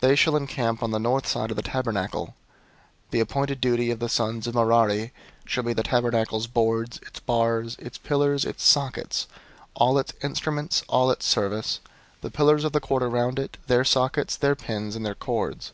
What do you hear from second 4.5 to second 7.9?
Merari shall be the tabernacle's boards, its bars,